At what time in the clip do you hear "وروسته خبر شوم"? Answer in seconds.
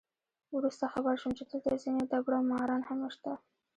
0.57-1.33